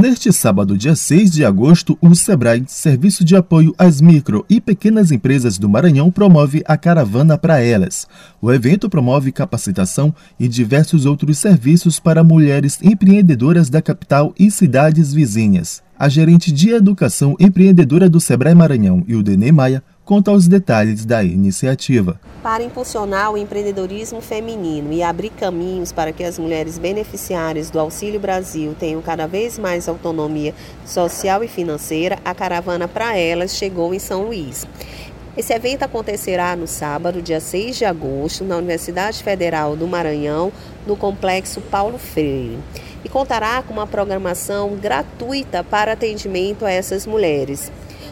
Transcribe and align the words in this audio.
Neste 0.00 0.32
sábado, 0.32 0.78
dia 0.78 0.96
6 0.96 1.30
de 1.30 1.44
agosto, 1.44 1.98
o 2.00 2.14
SEBRAE, 2.14 2.64
Serviço 2.66 3.22
de 3.22 3.36
Apoio 3.36 3.74
às 3.76 4.00
Micro 4.00 4.46
e 4.48 4.58
Pequenas 4.58 5.12
Empresas 5.12 5.58
do 5.58 5.68
Maranhão, 5.68 6.10
promove 6.10 6.62
a 6.64 6.74
Caravana 6.78 7.36
para 7.36 7.60
Elas. 7.60 8.08
O 8.40 8.50
evento 8.50 8.88
promove 8.88 9.30
capacitação 9.30 10.14
e 10.38 10.48
diversos 10.48 11.04
outros 11.04 11.36
serviços 11.36 12.00
para 12.00 12.24
mulheres 12.24 12.78
empreendedoras 12.82 13.68
da 13.68 13.82
capital 13.82 14.32
e 14.38 14.50
cidades 14.50 15.12
vizinhas. 15.12 15.82
A 16.00 16.08
gerente 16.08 16.50
de 16.50 16.70
Educação 16.70 17.36
Empreendedora 17.38 18.08
do 18.08 18.18
SEBRAE 18.18 18.54
Maranhão, 18.54 19.04
Ildene 19.06 19.52
Maia, 19.52 19.82
conta 20.02 20.32
os 20.32 20.48
detalhes 20.48 21.04
da 21.04 21.22
iniciativa. 21.22 22.18
Para 22.42 22.62
impulsionar 22.62 23.30
o 23.30 23.36
empreendedorismo 23.36 24.22
feminino 24.22 24.94
e 24.94 25.02
abrir 25.02 25.28
caminhos 25.28 25.92
para 25.92 26.10
que 26.10 26.24
as 26.24 26.38
mulheres 26.38 26.78
beneficiárias 26.78 27.68
do 27.68 27.78
Auxílio 27.78 28.18
Brasil 28.18 28.74
tenham 28.80 29.02
cada 29.02 29.26
vez 29.26 29.58
mais 29.58 29.90
autonomia 29.90 30.54
social 30.86 31.44
e 31.44 31.48
financeira, 31.48 32.18
a 32.24 32.34
caravana 32.34 32.88
para 32.88 33.18
elas 33.18 33.54
chegou 33.54 33.92
em 33.92 33.98
São 33.98 34.22
Luís. 34.22 34.66
Esse 35.36 35.52
evento 35.52 35.82
acontecerá 35.82 36.56
no 36.56 36.66
sábado, 36.66 37.20
dia 37.20 37.40
6 37.40 37.76
de 37.76 37.84
agosto, 37.84 38.42
na 38.42 38.56
Universidade 38.56 39.22
Federal 39.22 39.76
do 39.76 39.86
Maranhão, 39.86 40.50
no 40.86 40.96
Complexo 40.96 41.60
Paulo 41.60 41.98
Freire. 41.98 42.58
E 43.04 43.08
contará 43.08 43.62
com 43.62 43.72
uma 43.72 43.86
programação 43.86 44.76
gratuita 44.76 45.64
para 45.64 45.92
atendimento 45.92 46.64
a 46.64 46.70
essas 46.70 47.06
mulheres. 47.06 47.70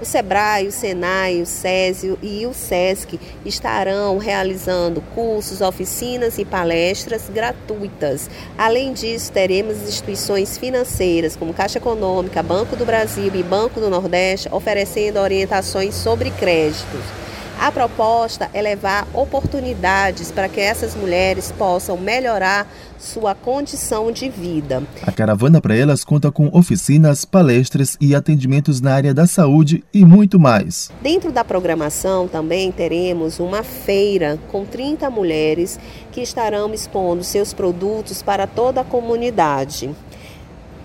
O 0.00 0.04
SEBRAE, 0.06 0.66
o 0.66 0.72
SENAI, 0.72 1.42
o 1.42 1.46
SESIO 1.46 2.18
e 2.22 2.46
o 2.46 2.54
SESC 2.54 3.20
estarão 3.44 4.16
realizando 4.16 5.02
cursos, 5.14 5.60
oficinas 5.60 6.38
e 6.38 6.44
palestras 6.44 7.28
gratuitas. 7.28 8.30
Além 8.56 8.94
disso, 8.94 9.30
teremos 9.30 9.82
instituições 9.82 10.56
financeiras 10.56 11.36
como 11.36 11.52
Caixa 11.52 11.76
Econômica, 11.76 12.42
Banco 12.42 12.76
do 12.76 12.86
Brasil 12.86 13.30
e 13.34 13.42
Banco 13.42 13.78
do 13.78 13.90
Nordeste 13.90 14.48
oferecendo 14.50 15.18
orientações 15.18 15.94
sobre 15.94 16.30
créditos. 16.30 17.29
A 17.60 17.70
proposta 17.70 18.48
é 18.54 18.62
levar 18.62 19.06
oportunidades 19.12 20.32
para 20.32 20.48
que 20.48 20.58
essas 20.58 20.94
mulheres 20.94 21.52
possam 21.52 21.94
melhorar 21.98 22.66
sua 22.98 23.34
condição 23.34 24.10
de 24.10 24.30
vida. 24.30 24.82
A 25.02 25.12
caravana 25.12 25.60
para 25.60 25.76
elas 25.76 26.02
conta 26.02 26.32
com 26.32 26.48
oficinas, 26.54 27.26
palestras 27.26 27.98
e 28.00 28.14
atendimentos 28.14 28.80
na 28.80 28.94
área 28.94 29.12
da 29.12 29.26
saúde 29.26 29.84
e 29.92 30.06
muito 30.06 30.40
mais. 30.40 30.90
Dentro 31.02 31.30
da 31.30 31.44
programação 31.44 32.26
também 32.26 32.72
teremos 32.72 33.38
uma 33.38 33.62
feira 33.62 34.38
com 34.50 34.64
30 34.64 35.10
mulheres 35.10 35.78
que 36.10 36.22
estarão 36.22 36.72
expondo 36.72 37.22
seus 37.22 37.52
produtos 37.52 38.22
para 38.22 38.46
toda 38.46 38.80
a 38.80 38.84
comunidade. 38.84 39.94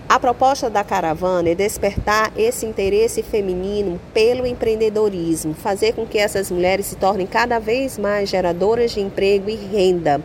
A 0.08 0.20
proposta 0.20 0.70
da 0.70 0.84
caravana 0.84 1.48
é 1.48 1.54
despertar 1.56 2.32
esse 2.36 2.64
interesse 2.64 3.24
feminino 3.24 4.00
pelo 4.14 4.46
empreendedorismo, 4.46 5.52
fazer 5.52 5.94
com 5.94 6.06
que 6.06 6.16
essas 6.16 6.48
mulheres 6.48 6.86
se 6.86 6.94
tornem 6.94 7.26
cada 7.26 7.58
vez 7.58 7.98
mais 7.98 8.28
geradoras 8.28 8.92
de 8.92 9.00
emprego 9.00 9.50
e 9.50 9.56
renda 9.56 10.22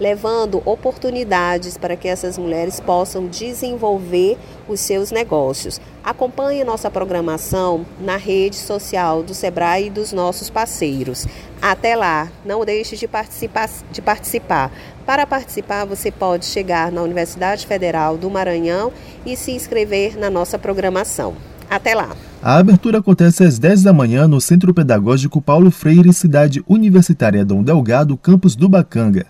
levando 0.00 0.62
oportunidades 0.64 1.76
para 1.76 1.94
que 1.94 2.08
essas 2.08 2.38
mulheres 2.38 2.80
possam 2.80 3.26
desenvolver 3.26 4.38
os 4.66 4.80
seus 4.80 5.10
negócios. 5.10 5.78
Acompanhe 6.02 6.64
nossa 6.64 6.90
programação 6.90 7.84
na 8.00 8.16
rede 8.16 8.56
social 8.56 9.22
do 9.22 9.34
Sebrae 9.34 9.88
e 9.88 9.90
dos 9.90 10.12
nossos 10.12 10.48
parceiros. 10.48 11.26
Até 11.60 11.94
lá, 11.94 12.28
não 12.44 12.64
deixe 12.64 12.96
de 12.96 13.06
participar, 13.06 13.68
de 13.92 14.00
participar. 14.00 14.72
Para 15.04 15.26
participar, 15.26 15.84
você 15.84 16.10
pode 16.10 16.46
chegar 16.46 16.90
na 16.90 17.02
Universidade 17.02 17.66
Federal 17.66 18.16
do 18.16 18.30
Maranhão 18.30 18.90
e 19.26 19.36
se 19.36 19.52
inscrever 19.52 20.18
na 20.18 20.30
nossa 20.30 20.58
programação. 20.58 21.34
Até 21.68 21.94
lá! 21.94 22.16
A 22.42 22.56
abertura 22.56 22.98
acontece 22.98 23.44
às 23.44 23.58
10 23.58 23.82
da 23.82 23.92
manhã 23.92 24.26
no 24.26 24.40
Centro 24.40 24.72
Pedagógico 24.72 25.42
Paulo 25.42 25.70
Freire, 25.70 26.12
Cidade 26.14 26.64
Universitária 26.66 27.44
Dom 27.44 27.62
Delgado, 27.62 28.16
campus 28.16 28.56
do 28.56 28.66
Bacanga 28.66 29.26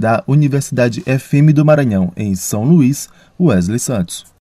da 0.00 0.24
Universidade 0.26 1.02
FM 1.02 1.52
do 1.54 1.64
Maranhão, 1.64 2.10
em 2.16 2.34
São 2.34 2.64
Luís, 2.64 3.08
Wesley 3.38 3.78
Santos. 3.78 4.30